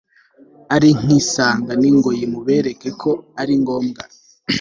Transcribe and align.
ari 0.75 0.89
nkisanga 0.99 1.71
ningoyi 1.79 2.25
mubereke 2.33 2.89
ko 3.01 3.11
ari 3.41 3.53
ngombwa 3.61 4.03